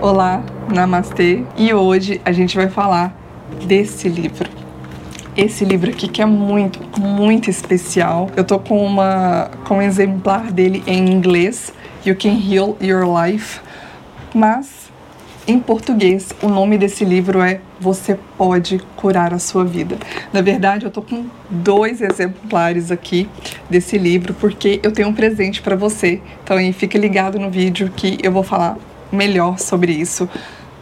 Olá, 0.00 0.42
namastê. 0.68 1.44
E 1.56 1.72
hoje 1.72 2.20
a 2.24 2.32
gente 2.32 2.56
vai 2.56 2.68
falar 2.68 3.16
desse 3.66 4.08
livro. 4.08 4.50
Esse 5.36 5.64
livro 5.64 5.90
aqui 5.90 6.08
que 6.08 6.20
é 6.20 6.26
muito, 6.26 6.80
muito 7.00 7.48
especial. 7.48 8.28
Eu 8.36 8.44
tô 8.44 8.58
com 8.58 8.84
uma 8.84 9.50
com 9.64 9.76
um 9.76 9.82
exemplar 9.82 10.50
dele 10.50 10.82
em 10.86 11.08
inglês, 11.10 11.72
You 12.04 12.16
Can 12.16 12.36
Heal 12.36 12.76
Your 12.80 13.04
Life, 13.16 13.60
mas 14.34 14.90
em 15.46 15.58
português, 15.58 16.28
o 16.40 16.48
nome 16.48 16.78
desse 16.78 17.04
livro 17.04 17.40
é 17.40 17.60
Você 17.80 18.16
Pode 18.38 18.80
Curar 18.94 19.34
a 19.34 19.40
Sua 19.40 19.64
Vida. 19.64 19.96
Na 20.32 20.40
verdade, 20.40 20.84
eu 20.84 20.90
tô 20.90 21.02
com 21.02 21.26
dois 21.50 22.00
exemplares 22.00 22.92
aqui 22.92 23.28
desse 23.68 23.98
livro 23.98 24.34
porque 24.34 24.78
eu 24.84 24.92
tenho 24.92 25.08
um 25.08 25.12
presente 25.12 25.60
para 25.60 25.74
você. 25.74 26.20
Então, 26.44 26.56
aí, 26.56 26.72
fique 26.72 26.96
ligado 26.96 27.40
no 27.40 27.50
vídeo 27.50 27.90
que 27.96 28.18
eu 28.22 28.30
vou 28.30 28.44
falar 28.44 28.78
melhor 29.12 29.58
sobre 29.58 29.92
isso 29.92 30.28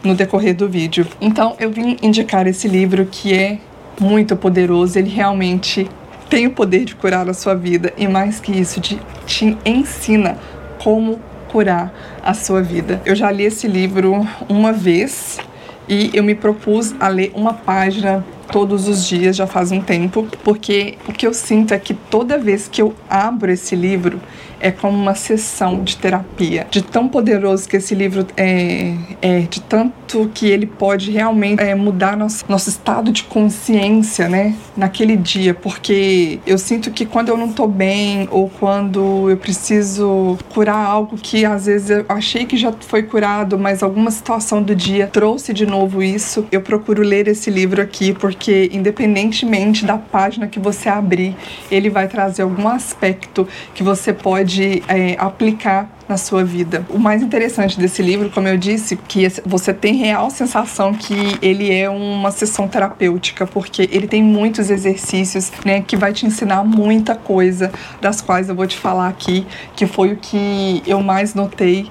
no 0.03 0.15
decorrer 0.15 0.55
do 0.55 0.67
vídeo. 0.67 1.05
Então, 1.19 1.55
eu 1.59 1.69
vim 1.69 1.97
indicar 2.01 2.47
esse 2.47 2.67
livro 2.67 3.05
que 3.05 3.33
é 3.33 3.59
muito 3.99 4.35
poderoso, 4.35 4.97
ele 4.97 5.09
realmente 5.09 5.87
tem 6.29 6.47
o 6.47 6.51
poder 6.51 6.85
de 6.85 6.95
curar 6.95 7.29
a 7.29 7.33
sua 7.33 7.53
vida 7.53 7.93
e 7.97 8.07
mais 8.07 8.39
que 8.39 8.51
isso, 8.51 8.79
de, 8.79 8.99
te 9.25 9.57
ensina 9.65 10.37
como 10.81 11.19
curar 11.49 11.93
a 12.23 12.33
sua 12.33 12.61
vida. 12.61 13.01
Eu 13.05 13.15
já 13.15 13.29
li 13.29 13.43
esse 13.43 13.67
livro 13.67 14.25
uma 14.47 14.71
vez 14.71 15.39
e 15.87 16.09
eu 16.13 16.23
me 16.23 16.33
propus 16.33 16.95
a 16.99 17.09
ler 17.09 17.31
uma 17.35 17.53
página 17.53 18.23
todos 18.51 18.87
os 18.87 19.05
dias 19.05 19.35
já 19.35 19.47
faz 19.47 19.71
um 19.71 19.81
tempo, 19.81 20.27
porque 20.43 20.97
o 21.07 21.13
que 21.13 21.25
eu 21.25 21.33
sinto 21.33 21.73
é 21.73 21.79
que 21.79 21.93
toda 21.93 22.37
vez 22.37 22.67
que 22.67 22.81
eu 22.81 22.93
abro 23.09 23.51
esse 23.51 23.75
livro, 23.75 24.19
é 24.61 24.71
como 24.71 24.97
uma 24.97 25.15
sessão 25.15 25.83
de 25.83 25.97
terapia, 25.97 26.67
de 26.69 26.81
tão 26.81 27.07
poderoso 27.07 27.67
que 27.67 27.77
esse 27.77 27.95
livro 27.95 28.25
é, 28.37 28.93
é 29.21 29.39
de 29.41 29.59
tanto 29.61 30.29
que 30.33 30.47
ele 30.47 30.65
pode 30.65 31.09
realmente 31.11 31.61
é, 31.61 31.73
mudar 31.73 32.15
nosso, 32.15 32.45
nosso 32.47 32.69
estado 32.69 33.11
de 33.11 33.23
consciência, 33.23 34.29
né, 34.29 34.55
naquele 34.77 35.17
dia, 35.17 35.53
porque 35.53 36.39
eu 36.45 36.57
sinto 36.57 36.91
que 36.91 37.05
quando 37.05 37.29
eu 37.29 37.37
não 37.37 37.51
tô 37.51 37.67
bem 37.67 38.27
ou 38.29 38.49
quando 38.49 39.29
eu 39.29 39.37
preciso 39.37 40.37
curar 40.53 40.85
algo 40.85 41.17
que 41.17 41.43
às 41.45 41.65
vezes 41.65 41.89
eu 41.89 42.05
achei 42.07 42.45
que 42.45 42.55
já 42.55 42.71
foi 42.81 43.03
curado, 43.03 43.57
mas 43.57 43.81
alguma 43.81 44.11
situação 44.11 44.61
do 44.61 44.75
dia 44.75 45.07
trouxe 45.07 45.53
de 45.53 45.65
novo 45.65 46.03
isso, 46.03 46.45
eu 46.51 46.61
procuro 46.61 47.01
ler 47.01 47.27
esse 47.27 47.49
livro 47.49 47.81
aqui 47.81 48.13
porque 48.13 48.69
independentemente 48.71 49.85
da 49.85 49.97
página 49.97 50.47
que 50.47 50.59
você 50.59 50.87
abrir, 50.89 51.35
ele 51.71 51.89
vai 51.89 52.07
trazer 52.07 52.43
algum 52.43 52.67
aspecto 52.67 53.47
que 53.73 53.83
você 53.83 54.13
pode 54.13 54.50
pode 54.51 54.83
é, 54.89 55.15
aplicar 55.17 55.89
na 56.09 56.17
sua 56.17 56.43
vida. 56.43 56.85
O 56.89 56.99
mais 56.99 57.23
interessante 57.23 57.79
desse 57.79 58.01
livro, 58.01 58.29
como 58.29 58.49
eu 58.49 58.57
disse, 58.57 58.97
que 58.97 59.25
você 59.45 59.73
tem 59.73 59.95
real 59.95 60.29
sensação 60.29 60.93
que 60.93 61.37
ele 61.41 61.73
é 61.73 61.89
uma 61.89 62.31
sessão 62.31 62.67
terapêutica, 62.67 63.47
porque 63.47 63.87
ele 63.91 64.07
tem 64.07 64.21
muitos 64.21 64.69
exercícios, 64.69 65.49
né, 65.63 65.81
que 65.81 65.95
vai 65.95 66.11
te 66.11 66.25
ensinar 66.25 66.65
muita 66.65 67.15
coisa, 67.15 67.71
das 68.01 68.19
quais 68.19 68.49
eu 68.49 68.55
vou 68.55 68.67
te 68.67 68.77
falar 68.77 69.07
aqui, 69.07 69.47
que 69.73 69.87
foi 69.87 70.11
o 70.11 70.17
que 70.17 70.83
eu 70.85 71.01
mais 71.01 71.33
notei 71.33 71.89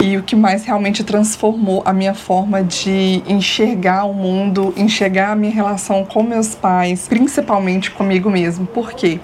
e 0.00 0.16
o 0.16 0.22
que 0.22 0.34
mais 0.34 0.64
realmente 0.64 1.04
transformou 1.04 1.82
a 1.84 1.92
minha 1.92 2.14
forma 2.14 2.62
de 2.62 3.22
enxergar 3.26 4.04
o 4.04 4.14
mundo, 4.14 4.72
enxergar 4.76 5.32
a 5.32 5.36
minha 5.36 5.52
relação 5.52 6.06
com 6.06 6.22
meus 6.22 6.54
pais, 6.54 7.06
principalmente 7.06 7.90
comigo 7.90 8.30
mesmo. 8.30 8.64
Por 8.64 8.92
quê? 8.92 9.20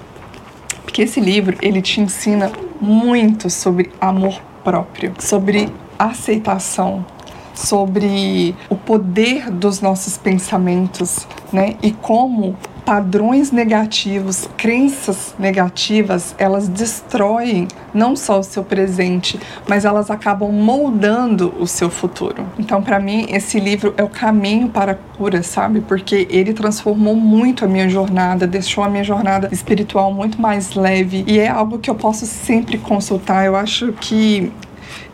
Porque 0.95 1.03
esse 1.03 1.19
livro, 1.19 1.57
ele 1.61 1.83
te 1.83 2.01
ensina 2.01 2.53
muito 2.81 3.51
sobre 3.51 3.91
amor 4.01 4.41
próprio, 4.63 5.13
sobre 5.19 5.69
aceitação, 5.99 7.05
sobre 7.53 8.55
o 8.69 8.77
poder 8.77 9.51
dos 9.51 9.81
nossos 9.81 10.17
pensamentos, 10.17 11.27
né? 11.53 11.75
E 11.83 11.91
como 11.91 12.57
padrões 12.85 13.51
negativos, 13.51 14.49
crenças 14.57 15.35
negativas, 15.39 16.35
elas 16.39 16.69
destroem 16.69 17.67
não 17.93 18.15
só 18.15 18.41
o 18.41 18.43
seu 18.43 18.63
presente, 18.63 19.39
mas 19.69 19.85
elas 19.85 20.11
acabam 20.11 20.51
moldando 20.53 21.55
o 21.59 21.67
seu 21.67 21.89
futuro. 21.89 22.45
Então, 22.59 22.83
para 22.83 22.99
mim, 22.99 23.27
esse 23.31 23.59
livro 23.59 23.95
é 23.97 24.03
o 24.03 24.09
caminho 24.09 24.69
para 24.69 24.93
a 24.93 24.95
cura, 24.95 25.43
sabe? 25.43 25.81
Porque 25.81 26.27
ele 26.31 26.53
transformou 26.53 27.15
muito 27.15 27.65
a 27.65 27.69
minha 27.69 27.89
jornada, 27.89 28.47
deixou 28.47 28.85
a 28.85 28.89
minha 28.89 29.05
jornada 29.05 29.49
espiritual 29.53 30.13
muito 30.13 30.41
mais 30.41 30.75
leve 30.75 31.25
e 31.27 31.39
é 31.39 31.49
algo 31.49 31.79
que 31.79 31.89
eu 31.89 31.95
posso 31.95 32.27
sempre 32.27 32.77
consultar. 32.79 33.47
Eu 33.47 33.57
acho 33.57 33.93
que 33.93 34.53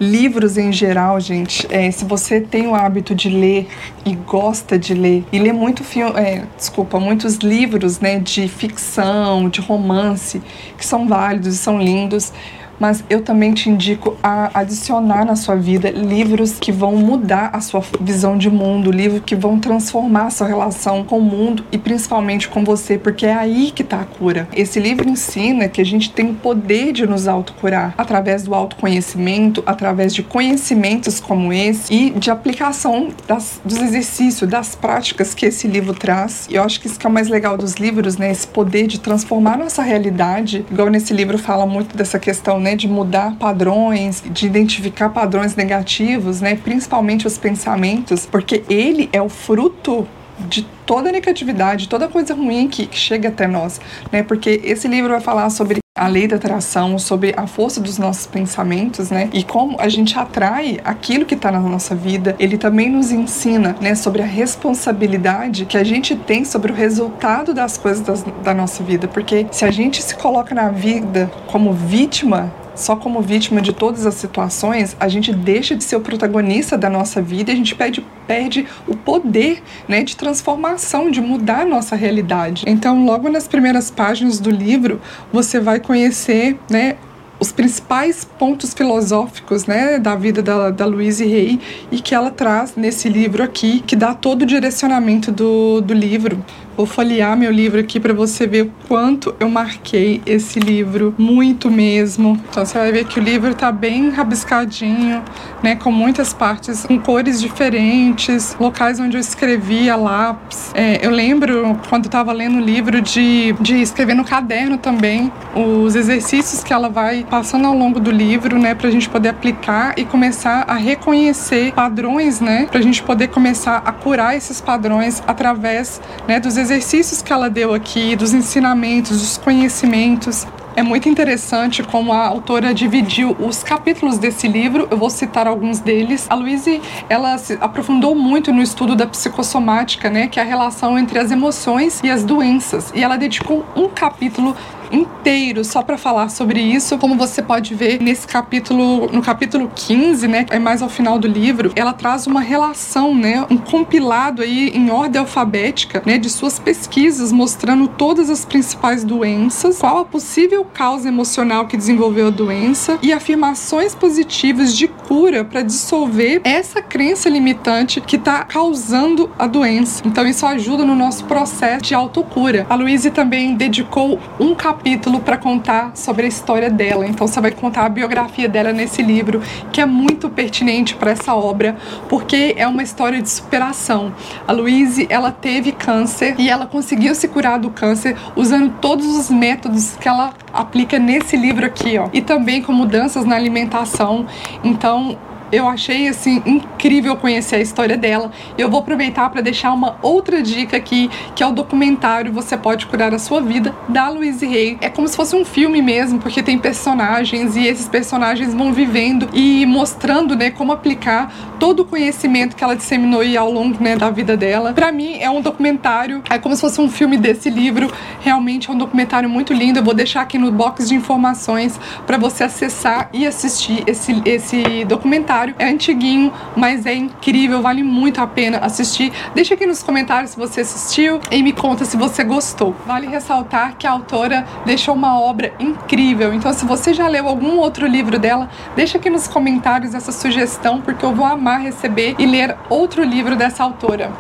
Livros 0.00 0.56
em 0.56 0.72
geral, 0.72 1.20
gente, 1.20 1.66
é, 1.70 1.90
se 1.90 2.04
você 2.04 2.40
tem 2.40 2.66
o 2.66 2.74
hábito 2.74 3.14
de 3.14 3.28
ler 3.28 3.68
e 4.04 4.14
gosta 4.14 4.78
de 4.78 4.94
ler, 4.94 5.24
e 5.32 5.38
lê 5.38 5.52
muito 5.52 5.84
filme, 5.84 6.18
é, 6.18 6.44
desculpa, 6.56 6.98
muitos 6.98 7.36
livros 7.36 8.00
né, 8.00 8.18
de 8.18 8.48
ficção, 8.48 9.48
de 9.48 9.60
romance, 9.60 10.40
que 10.76 10.84
são 10.84 11.06
válidos 11.06 11.54
e 11.54 11.58
são 11.58 11.78
lindos, 11.78 12.32
mas 12.80 13.04
eu 13.10 13.20
também 13.20 13.52
te 13.52 13.68
indico 13.68 14.16
a 14.22 14.58
adicionar 14.58 15.24
na 15.24 15.36
sua 15.36 15.54
vida 15.54 15.90
livros 15.90 16.58
que 16.58 16.72
vão 16.72 16.96
mudar 16.96 17.50
a 17.52 17.60
sua 17.60 17.82
visão 18.00 18.38
de 18.38 18.48
mundo, 18.50 18.90
livros 18.90 19.22
que 19.24 19.36
vão 19.36 19.60
transformar 19.60 20.26
a 20.26 20.30
sua 20.30 20.46
relação 20.46 21.04
com 21.04 21.18
o 21.18 21.22
mundo 21.22 21.64
e 21.70 21.76
principalmente 21.76 22.48
com 22.48 22.64
você, 22.64 22.96
porque 22.96 23.26
é 23.26 23.34
aí 23.34 23.70
que 23.70 23.82
está 23.82 24.00
a 24.00 24.04
cura. 24.04 24.48
Esse 24.54 24.80
livro 24.80 25.08
ensina 25.08 25.68
que 25.68 25.80
a 25.80 25.84
gente 25.84 26.10
tem 26.10 26.30
o 26.30 26.34
poder 26.34 26.92
de 26.92 27.06
nos 27.06 27.28
autocurar 27.28 27.94
através 27.98 28.42
do 28.42 28.54
autoconhecimento, 28.54 29.62
através 29.66 30.14
de 30.14 30.22
conhecimentos 30.22 31.20
como 31.20 31.52
esse 31.52 31.92
e 31.92 32.10
de 32.10 32.30
aplicação 32.30 33.08
das, 33.26 33.60
dos 33.64 33.78
exercícios, 33.78 34.48
das 34.48 34.74
práticas 34.74 35.34
que 35.34 35.44
esse 35.44 35.68
livro 35.68 35.92
traz. 35.92 36.46
E 36.48 36.54
eu 36.54 36.62
acho 36.62 36.80
que 36.80 36.86
isso 36.86 36.98
que 36.98 37.06
é 37.06 37.10
o 37.10 37.12
mais 37.12 37.28
legal 37.28 37.58
dos 37.58 37.74
livros, 37.74 38.16
né? 38.16 38.30
Esse 38.30 38.46
poder 38.46 38.86
de 38.86 38.98
transformar 39.00 39.58
nossa 39.58 39.82
realidade. 39.82 40.64
Igual 40.70 40.88
nesse 40.88 41.12
livro 41.12 41.38
fala 41.38 41.66
muito 41.66 41.96
dessa 41.96 42.18
questão, 42.18 42.58
né? 42.58 42.69
Né, 42.70 42.76
de 42.76 42.86
mudar 42.86 43.34
padrões, 43.36 44.22
de 44.24 44.46
identificar 44.46 45.08
padrões 45.08 45.56
negativos, 45.56 46.40
né, 46.40 46.54
principalmente 46.54 47.26
os 47.26 47.36
pensamentos, 47.36 48.26
porque 48.26 48.62
ele 48.68 49.08
é 49.12 49.20
o 49.20 49.28
fruto 49.28 50.06
de 50.48 50.62
toda 50.86 51.12
negatividade, 51.12 51.88
toda 51.88 52.08
coisa 52.08 52.34
ruim 52.34 52.68
que, 52.68 52.86
que 52.86 52.96
chega 52.96 53.28
até 53.28 53.46
nós, 53.46 53.78
né? 54.10 54.22
Porque 54.22 54.60
esse 54.64 54.88
livro 54.88 55.10
vai 55.10 55.20
falar 55.20 55.50
sobre 55.50 55.80
a 56.00 56.08
lei 56.08 56.26
da 56.26 56.36
atração, 56.36 56.98
sobre 56.98 57.34
a 57.36 57.46
força 57.46 57.78
dos 57.78 57.98
nossos 57.98 58.26
pensamentos, 58.26 59.10
né? 59.10 59.28
E 59.34 59.44
como 59.44 59.76
a 59.78 59.86
gente 59.86 60.18
atrai 60.18 60.80
aquilo 60.82 61.26
que 61.26 61.34
está 61.34 61.52
na 61.52 61.60
nossa 61.60 61.94
vida. 61.94 62.34
Ele 62.38 62.56
também 62.56 62.88
nos 62.88 63.12
ensina, 63.12 63.76
né, 63.82 63.94
sobre 63.94 64.22
a 64.22 64.24
responsabilidade 64.24 65.66
que 65.66 65.76
a 65.76 65.84
gente 65.84 66.16
tem 66.16 66.42
sobre 66.42 66.72
o 66.72 66.74
resultado 66.74 67.52
das 67.52 67.76
coisas 67.76 68.00
das, 68.00 68.24
da 68.42 68.54
nossa 68.54 68.82
vida. 68.82 69.06
Porque 69.08 69.46
se 69.50 69.62
a 69.66 69.70
gente 69.70 70.02
se 70.02 70.16
coloca 70.16 70.54
na 70.54 70.70
vida 70.70 71.30
como 71.46 71.74
vítima 71.74 72.50
só 72.74 72.96
como 72.96 73.20
vítima 73.20 73.60
de 73.60 73.72
todas 73.72 74.06
as 74.06 74.14
situações, 74.14 74.96
a 74.98 75.06
gente 75.06 75.32
deixa 75.32 75.76
de 75.76 75.84
ser 75.84 75.96
o 75.96 76.00
protagonista 76.00 76.78
da 76.78 76.88
nossa 76.88 77.20
vida 77.20 77.50
e 77.50 77.54
a 77.54 77.56
gente 77.56 77.74
perde, 77.74 78.04
perde 78.30 78.64
o 78.86 78.96
poder 78.96 79.60
né, 79.88 80.04
de 80.04 80.14
transformação, 80.14 81.10
de 81.10 81.20
mudar 81.20 81.62
a 81.62 81.64
nossa 81.64 81.96
realidade. 81.96 82.62
Então, 82.64 83.04
logo 83.04 83.28
nas 83.28 83.48
primeiras 83.48 83.90
páginas 83.90 84.38
do 84.38 84.52
livro, 84.52 85.00
você 85.32 85.58
vai 85.58 85.80
conhecer 85.80 86.56
né, 86.70 86.94
os 87.40 87.50
principais 87.50 88.24
pontos 88.24 88.72
filosóficos 88.72 89.66
né, 89.66 89.98
da 89.98 90.14
vida 90.14 90.40
da, 90.40 90.70
da 90.70 90.86
Louise 90.86 91.24
Hay 91.24 91.58
e 91.90 91.98
que 91.98 92.14
ela 92.14 92.30
traz 92.30 92.76
nesse 92.76 93.08
livro 93.08 93.42
aqui, 93.42 93.80
que 93.80 93.96
dá 93.96 94.14
todo 94.14 94.42
o 94.42 94.46
direcionamento 94.46 95.32
do, 95.32 95.80
do 95.80 95.92
livro. 95.92 96.44
Vou 96.80 96.86
folhear 96.86 97.36
meu 97.36 97.52
livro 97.52 97.78
aqui 97.78 98.00
para 98.00 98.14
você 98.14 98.46
ver 98.46 98.62
o 98.62 98.72
quanto 98.88 99.34
eu 99.38 99.50
marquei 99.50 100.22
esse 100.24 100.58
livro, 100.58 101.14
muito 101.18 101.70
mesmo. 101.70 102.40
Então 102.48 102.64
você 102.64 102.78
vai 102.78 102.90
ver 102.90 103.04
que 103.04 103.20
o 103.20 103.22
livro 103.22 103.54
tá 103.54 103.70
bem 103.70 104.08
rabiscadinho, 104.08 105.22
né, 105.62 105.76
com 105.76 105.92
muitas 105.92 106.32
partes 106.32 106.86
com 106.86 106.98
cores 106.98 107.38
diferentes, 107.38 108.56
locais 108.58 108.98
onde 108.98 109.18
eu 109.18 109.20
escrevi 109.20 109.90
a 109.90 109.96
lápis. 109.96 110.70
É, 110.72 111.06
eu 111.06 111.10
lembro 111.10 111.78
quando 111.90 112.06
eu 112.06 112.10
tava 112.10 112.32
lendo 112.32 112.56
o 112.56 112.60
livro 112.62 113.02
de, 113.02 113.54
de 113.60 113.82
escrever 113.82 114.14
no 114.14 114.24
caderno 114.24 114.78
também 114.78 115.30
os 115.54 115.94
exercícios 115.94 116.64
que 116.64 116.72
ela 116.72 116.88
vai 116.88 117.26
passando 117.28 117.66
ao 117.66 117.76
longo 117.76 118.00
do 118.00 118.10
livro, 118.10 118.58
né, 118.58 118.74
pra 118.74 118.90
gente 118.90 119.06
poder 119.06 119.28
aplicar 119.28 119.98
e 119.98 120.06
começar 120.06 120.64
a 120.66 120.76
reconhecer 120.76 121.74
padrões, 121.74 122.40
né, 122.40 122.68
pra 122.70 122.80
gente 122.80 123.02
poder 123.02 123.28
começar 123.28 123.82
a 123.84 123.92
curar 123.92 124.34
esses 124.34 124.62
padrões 124.62 125.22
através, 125.26 126.00
né, 126.26 126.40
dos 126.40 126.56
exercícios 126.56 126.69
exercícios 126.70 127.20
que 127.20 127.32
ela 127.32 127.50
deu 127.50 127.74
aqui, 127.74 128.14
dos 128.14 128.32
ensinamentos, 128.32 129.18
dos 129.18 129.36
conhecimentos. 129.36 130.46
É 130.76 130.84
muito 130.84 131.08
interessante 131.08 131.82
como 131.82 132.12
a 132.12 132.24
autora 132.24 132.72
dividiu 132.72 133.36
os 133.40 133.64
capítulos 133.64 134.18
desse 134.18 134.46
livro. 134.46 134.86
Eu 134.88 134.96
vou 134.96 135.10
citar 135.10 135.48
alguns 135.48 135.80
deles. 135.80 136.26
A 136.30 136.34
Louise, 136.36 136.80
ela 137.08 137.36
se 137.38 137.58
aprofundou 137.60 138.14
muito 138.14 138.52
no 138.52 138.62
estudo 138.62 138.94
da 138.94 139.04
psicossomática, 139.04 140.08
né, 140.08 140.28
que 140.28 140.38
é 140.38 140.42
a 140.42 140.46
relação 140.46 140.96
entre 140.96 141.18
as 141.18 141.32
emoções 141.32 142.00
e 142.04 142.10
as 142.10 142.22
doenças. 142.22 142.92
E 142.94 143.02
ela 143.02 143.16
dedicou 143.16 143.66
um 143.74 143.88
capítulo 143.88 144.56
inteiro 144.90 145.64
só 145.64 145.82
para 145.82 145.96
falar 145.96 146.28
sobre 146.30 146.60
isso. 146.60 146.98
Como 146.98 147.16
você 147.16 147.42
pode 147.42 147.74
ver 147.74 148.00
nesse 148.00 148.26
capítulo, 148.26 149.08
no 149.12 149.22
capítulo 149.22 149.70
15, 149.74 150.26
né, 150.26 150.46
é 150.50 150.58
mais 150.58 150.82
ao 150.82 150.88
final 150.88 151.18
do 151.18 151.28
livro, 151.28 151.72
ela 151.76 151.92
traz 151.92 152.26
uma 152.26 152.40
relação, 152.40 153.14
né, 153.14 153.46
um 153.50 153.56
compilado 153.56 154.42
aí 154.42 154.70
em 154.74 154.90
ordem 154.90 155.20
alfabética, 155.20 156.02
né, 156.04 156.18
de 156.18 156.28
suas 156.28 156.58
pesquisas 156.58 157.32
mostrando 157.32 157.86
todas 157.86 158.30
as 158.30 158.44
principais 158.44 159.04
doenças, 159.04 159.78
qual 159.78 159.98
a 159.98 160.04
possível 160.04 160.64
causa 160.64 161.08
emocional 161.08 161.66
que 161.66 161.76
desenvolveu 161.76 162.28
a 162.28 162.30
doença 162.30 162.98
e 163.02 163.12
afirmações 163.12 163.94
positivas 163.94 164.76
de 164.76 164.88
cura 164.88 165.44
para 165.44 165.62
dissolver 165.62 166.40
essa 166.44 166.82
crença 166.82 167.28
limitante 167.28 168.00
que 168.00 168.16
está 168.16 168.44
causando 168.44 169.30
a 169.38 169.46
doença. 169.46 170.02
Então 170.04 170.26
isso 170.26 170.46
ajuda 170.46 170.84
no 170.84 170.94
nosso 170.94 171.24
processo 171.24 171.84
de 171.84 171.94
autocura. 171.94 172.66
A 172.68 172.74
Louise 172.74 173.10
também 173.10 173.54
dedicou 173.54 174.18
um 174.38 174.54
capítulo 174.54 174.79
para 175.24 175.36
contar 175.36 175.92
sobre 175.94 176.24
a 176.24 176.28
história 176.28 176.70
dela. 176.70 177.06
Então 177.06 177.26
você 177.26 177.40
vai 177.40 177.50
contar 177.50 177.86
a 177.86 177.88
biografia 177.88 178.48
dela 178.48 178.72
nesse 178.72 179.02
livro, 179.02 179.42
que 179.72 179.80
é 179.80 179.86
muito 179.86 180.28
pertinente 180.28 180.94
para 180.94 181.10
essa 181.12 181.34
obra, 181.34 181.76
porque 182.08 182.54
é 182.56 182.66
uma 182.66 182.82
história 182.82 183.20
de 183.20 183.28
superação. 183.28 184.12
A 184.46 184.52
Louise, 184.52 185.06
ela 185.10 185.30
teve 185.30 185.72
câncer 185.72 186.34
e 186.38 186.48
ela 186.48 186.66
conseguiu 186.66 187.14
se 187.14 187.28
curar 187.28 187.58
do 187.58 187.70
câncer 187.70 188.16
usando 188.34 188.72
todos 188.80 189.06
os 189.06 189.30
métodos 189.30 189.96
que 189.96 190.08
ela 190.08 190.32
aplica 190.52 190.98
nesse 190.98 191.36
livro 191.36 191.64
aqui, 191.64 191.98
ó. 191.98 192.08
E 192.12 192.20
também 192.20 192.62
com 192.62 192.72
mudanças 192.72 193.24
na 193.24 193.36
alimentação. 193.36 194.26
Então, 194.64 195.16
eu 195.52 195.68
achei 195.68 196.08
assim 196.08 196.42
incrível 196.46 197.16
conhecer 197.16 197.56
a 197.56 197.60
história 197.60 197.96
dela. 197.96 198.30
Eu 198.56 198.70
vou 198.70 198.80
aproveitar 198.80 199.28
para 199.30 199.40
deixar 199.40 199.72
uma 199.72 199.96
outra 200.02 200.42
dica 200.42 200.76
aqui, 200.76 201.10
que 201.34 201.42
é 201.42 201.46
o 201.46 201.52
documentário 201.52 202.32
Você 202.32 202.56
Pode 202.56 202.86
Curar 202.86 203.12
a 203.14 203.18
Sua 203.18 203.40
Vida, 203.40 203.74
da 203.88 204.08
Louise 204.08 204.46
Hay. 204.46 204.78
É 204.80 204.88
como 204.88 205.08
se 205.08 205.16
fosse 205.16 205.34
um 205.34 205.44
filme 205.44 205.82
mesmo, 205.82 206.18
porque 206.18 206.42
tem 206.42 206.58
personagens 206.58 207.56
e 207.56 207.66
esses 207.66 207.88
personagens 207.88 208.54
vão 208.54 208.72
vivendo 208.72 209.28
e 209.32 209.66
mostrando, 209.66 210.36
né, 210.36 210.50
como 210.50 210.72
aplicar 210.72 211.32
todo 211.58 211.80
o 211.80 211.84
conhecimento 211.84 212.56
que 212.56 212.64
ela 212.64 212.76
disseminou 212.76 213.20
ao 213.38 213.50
longo, 213.50 213.82
né, 213.82 213.96
da 213.96 214.10
vida 214.10 214.36
dela. 214.36 214.72
Para 214.72 214.90
mim 214.92 215.18
é 215.20 215.28
um 215.28 215.40
documentário, 215.40 216.22
é 216.30 216.38
como 216.38 216.54
se 216.54 216.60
fosse 216.60 216.80
um 216.80 216.88
filme 216.88 217.16
desse 217.16 217.50
livro. 217.50 217.92
Realmente 218.20 218.70
é 218.70 218.72
um 218.72 218.78
documentário 218.78 219.28
muito 219.28 219.52
lindo. 219.52 219.78
Eu 219.78 219.84
vou 219.84 219.94
deixar 219.94 220.22
aqui 220.22 220.38
no 220.38 220.50
box 220.50 220.88
de 220.88 220.94
informações 220.94 221.78
para 222.06 222.16
você 222.16 222.44
acessar 222.44 223.10
e 223.12 223.26
assistir 223.26 223.82
esse 223.86 224.20
esse 224.24 224.84
documentário 224.84 225.39
é 225.58 225.68
antiguinho, 225.68 226.32
mas 226.56 226.86
é 226.86 226.94
incrível, 226.94 227.62
vale 227.62 227.82
muito 227.82 228.20
a 228.20 228.26
pena 228.26 228.58
assistir. 228.58 229.12
Deixa 229.34 229.54
aqui 229.54 229.66
nos 229.66 229.82
comentários 229.82 230.32
se 230.32 230.38
você 230.38 230.60
assistiu 230.60 231.20
e 231.30 231.42
me 231.42 231.52
conta 231.52 231.84
se 231.84 231.96
você 231.96 232.22
gostou. 232.24 232.74
Vale 232.86 233.06
ressaltar 233.06 233.76
que 233.78 233.86
a 233.86 233.90
autora 233.90 234.46
deixou 234.64 234.94
uma 234.94 235.18
obra 235.20 235.52
incrível, 235.58 236.34
então 236.34 236.52
se 236.52 236.64
você 236.64 236.92
já 236.92 237.08
leu 237.08 237.28
algum 237.28 237.58
outro 237.58 237.86
livro 237.86 238.18
dela, 238.18 238.48
deixa 238.76 238.98
aqui 238.98 239.08
nos 239.08 239.26
comentários 239.26 239.94
essa 239.94 240.12
sugestão, 240.12 240.80
porque 240.80 241.04
eu 241.04 241.14
vou 241.14 241.26
amar 241.26 241.60
receber 241.60 242.14
e 242.18 242.26
ler 242.26 242.56
outro 242.68 243.02
livro 243.02 243.36
dessa 243.36 243.62
autora. 243.62 244.10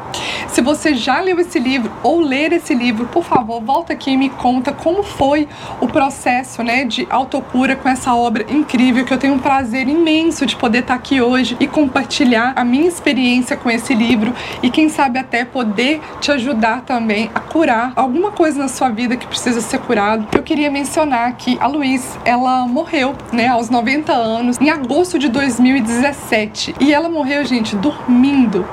Se 0.60 0.64
você 0.64 0.94
já 0.94 1.22
leu 1.22 1.40
esse 1.40 1.58
livro 1.58 1.90
ou 2.02 2.20
ler 2.20 2.52
esse 2.52 2.74
livro, 2.74 3.06
por 3.06 3.24
favor, 3.24 3.62
volta 3.62 3.94
aqui 3.94 4.10
e 4.10 4.16
me 4.18 4.28
conta 4.28 4.74
como 4.74 5.02
foi 5.02 5.48
o 5.80 5.88
processo, 5.88 6.62
né, 6.62 6.84
de 6.84 7.06
autocura 7.08 7.74
com 7.74 7.88
essa 7.88 8.14
obra 8.14 8.44
incrível 8.46 9.06
que 9.06 9.14
eu 9.14 9.16
tenho 9.16 9.32
um 9.32 9.38
prazer 9.38 9.88
imenso 9.88 10.44
de 10.44 10.54
poder 10.54 10.80
estar 10.80 10.92
aqui 10.92 11.18
hoje 11.18 11.56
e 11.58 11.66
compartilhar 11.66 12.52
a 12.54 12.62
minha 12.62 12.86
experiência 12.86 13.56
com 13.56 13.70
esse 13.70 13.94
livro 13.94 14.34
e 14.62 14.68
quem 14.68 14.90
sabe 14.90 15.18
até 15.18 15.46
poder 15.46 15.98
te 16.20 16.30
ajudar 16.30 16.82
também 16.82 17.30
a 17.34 17.40
curar 17.40 17.94
alguma 17.96 18.30
coisa 18.30 18.58
na 18.58 18.68
sua 18.68 18.90
vida 18.90 19.16
que 19.16 19.26
precisa 19.26 19.62
ser 19.62 19.78
curado. 19.78 20.28
Eu 20.30 20.42
queria 20.42 20.70
mencionar 20.70 21.38
que 21.38 21.56
a 21.58 21.66
Luiz, 21.66 22.18
ela 22.22 22.66
morreu, 22.66 23.14
né, 23.32 23.48
aos 23.48 23.70
90 23.70 24.12
anos, 24.12 24.60
em 24.60 24.68
agosto 24.68 25.18
de 25.18 25.30
2017. 25.30 26.74
E 26.78 26.92
ela 26.92 27.08
morreu, 27.08 27.46
gente, 27.46 27.74
dormindo 27.76 28.68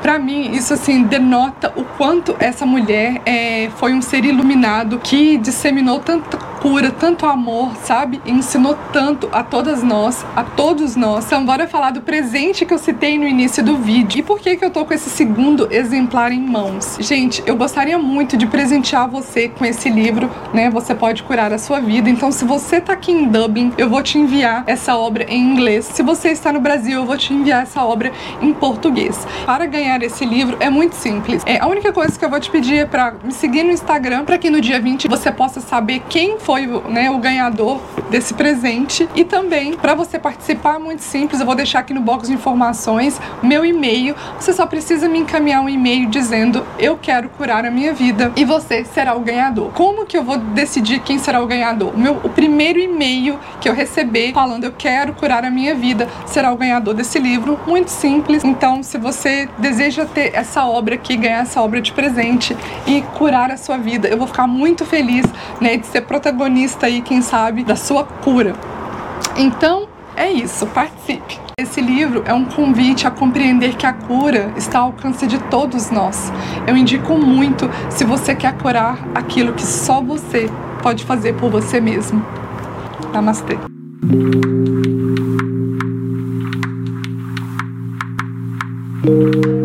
para 0.00 0.18
mim 0.18 0.52
isso 0.52 0.72
assim 0.74 1.02
denota 1.02 1.72
o 1.76 1.84
quanto 1.84 2.36
essa 2.38 2.64
mulher 2.64 3.20
é, 3.26 3.70
foi 3.76 3.92
um 3.92 4.02
ser 4.02 4.24
iluminado 4.24 4.98
que 4.98 5.38
disseminou 5.38 6.00
tanta 6.00 6.47
cura, 6.60 6.90
tanto 6.90 7.26
amor, 7.26 7.76
sabe? 7.82 8.20
E 8.24 8.30
ensinou 8.30 8.76
tanto 8.92 9.28
a 9.32 9.42
todas 9.42 9.82
nós, 9.82 10.24
a 10.34 10.42
todos 10.42 10.96
nós. 10.96 11.26
Então, 11.26 11.44
bora 11.44 11.66
falar 11.66 11.90
do 11.90 12.00
presente 12.00 12.64
que 12.64 12.74
eu 12.74 12.78
citei 12.78 13.18
no 13.18 13.26
início 13.26 13.62
do 13.62 13.76
vídeo. 13.76 14.18
E 14.18 14.22
por 14.22 14.38
que 14.38 14.56
que 14.56 14.64
eu 14.64 14.70
tô 14.70 14.84
com 14.84 14.92
esse 14.92 15.08
segundo 15.10 15.68
exemplar 15.70 16.32
em 16.32 16.40
mãos? 16.40 16.96
Gente, 17.00 17.42
eu 17.46 17.56
gostaria 17.56 17.98
muito 17.98 18.36
de 18.36 18.46
presentear 18.46 19.08
você 19.08 19.48
com 19.48 19.64
esse 19.64 19.88
livro, 19.88 20.30
né? 20.52 20.70
Você 20.70 20.94
pode 20.94 21.22
curar 21.22 21.52
a 21.52 21.58
sua 21.58 21.80
vida. 21.80 22.10
Então, 22.10 22.32
se 22.32 22.44
você 22.44 22.80
tá 22.80 22.92
aqui 22.92 23.12
em 23.12 23.28
Dublin, 23.28 23.72
eu 23.78 23.88
vou 23.88 24.02
te 24.02 24.18
enviar 24.18 24.64
essa 24.66 24.96
obra 24.96 25.24
em 25.28 25.40
inglês. 25.40 25.84
Se 25.84 26.02
você 26.02 26.30
está 26.30 26.52
no 26.52 26.60
Brasil, 26.60 27.00
eu 27.00 27.06
vou 27.06 27.16
te 27.16 27.32
enviar 27.32 27.62
essa 27.62 27.84
obra 27.84 28.12
em 28.40 28.52
português. 28.52 29.26
Para 29.46 29.66
ganhar 29.66 30.02
esse 30.02 30.24
livro 30.24 30.56
é 30.60 30.68
muito 30.68 30.94
simples. 30.94 31.42
É, 31.46 31.58
a 31.58 31.66
única 31.66 31.92
coisa 31.92 32.18
que 32.18 32.24
eu 32.24 32.30
vou 32.30 32.40
te 32.40 32.50
pedir 32.50 32.78
é 32.78 32.84
para 32.84 33.14
me 33.22 33.32
seguir 33.32 33.62
no 33.62 33.70
Instagram, 33.70 34.24
para 34.24 34.38
que 34.38 34.50
no 34.50 34.60
dia 34.60 34.80
20 34.80 35.08
você 35.08 35.30
possa 35.30 35.60
saber 35.60 36.02
quem 36.08 36.38
foi 36.48 36.66
né, 36.66 37.10
o 37.10 37.18
ganhador 37.18 37.78
desse 38.08 38.32
presente. 38.32 39.06
E 39.14 39.22
também, 39.22 39.74
para 39.74 39.94
você 39.94 40.18
participar, 40.18 40.78
muito 40.78 41.02
simples, 41.02 41.40
eu 41.40 41.44
vou 41.44 41.54
deixar 41.54 41.80
aqui 41.80 41.92
no 41.92 42.00
box 42.00 42.26
de 42.26 42.32
informações 42.32 43.20
meu 43.42 43.66
e-mail. 43.66 44.16
Você 44.40 44.54
só 44.54 44.64
precisa 44.64 45.10
me 45.10 45.18
encaminhar 45.18 45.60
um 45.60 45.68
e-mail 45.68 46.08
dizendo 46.08 46.64
eu 46.78 46.96
quero 46.96 47.28
curar 47.28 47.66
a 47.66 47.70
minha 47.70 47.92
vida 47.92 48.32
e 48.34 48.46
você 48.46 48.82
será 48.82 49.14
o 49.14 49.20
ganhador. 49.20 49.72
Como 49.74 50.06
que 50.06 50.16
eu 50.16 50.24
vou 50.24 50.38
decidir 50.38 51.00
quem 51.00 51.18
será 51.18 51.42
o 51.42 51.46
ganhador? 51.46 51.92
O, 51.94 51.98
meu, 51.98 52.14
o 52.24 52.30
primeiro 52.30 52.78
e-mail 52.78 53.38
que 53.60 53.68
eu 53.68 53.74
receber 53.74 54.32
falando 54.32 54.64
eu 54.64 54.72
quero 54.72 55.12
curar 55.12 55.44
a 55.44 55.50
minha 55.50 55.74
vida 55.74 56.08
será 56.24 56.50
o 56.50 56.56
ganhador 56.56 56.94
desse 56.94 57.18
livro. 57.18 57.60
Muito 57.66 57.90
simples. 57.90 58.42
Então, 58.42 58.82
se 58.82 58.96
você 58.96 59.50
deseja 59.58 60.06
ter 60.06 60.34
essa 60.34 60.64
obra 60.64 60.94
aqui, 60.94 61.14
ganhar 61.14 61.42
essa 61.42 61.60
obra 61.60 61.78
de 61.78 61.92
presente 61.92 62.56
e 62.86 63.02
curar 63.18 63.50
a 63.50 63.58
sua 63.58 63.76
vida, 63.76 64.08
eu 64.08 64.16
vou 64.16 64.26
ficar 64.26 64.46
muito 64.46 64.86
feliz 64.86 65.26
né, 65.60 65.76
de 65.76 65.86
ser 65.86 66.00
protagonista 66.00 66.37
protagonista 66.38 66.86
aí, 66.86 67.02
quem 67.02 67.20
sabe, 67.20 67.64
da 67.64 67.74
sua 67.74 68.04
cura. 68.04 68.54
Então, 69.36 69.88
é 70.16 70.30
isso, 70.30 70.66
participe. 70.68 71.38
Esse 71.58 71.80
livro 71.80 72.22
é 72.24 72.32
um 72.32 72.44
convite 72.44 73.08
a 73.08 73.10
compreender 73.10 73.74
que 73.74 73.84
a 73.84 73.92
cura 73.92 74.52
está 74.56 74.78
ao 74.78 74.86
alcance 74.86 75.26
de 75.26 75.38
todos 75.50 75.90
nós. 75.90 76.32
Eu 76.66 76.76
indico 76.76 77.18
muito 77.18 77.68
se 77.90 78.04
você 78.04 78.36
quer 78.36 78.56
curar 78.56 78.98
aquilo 79.14 79.52
que 79.52 79.66
só 79.66 80.00
você 80.00 80.48
pode 80.80 81.04
fazer 81.04 81.34
por 81.34 81.50
você 81.50 81.80
mesmo. 81.80 82.24
Namastê. 83.12 83.58
thank 89.04 89.57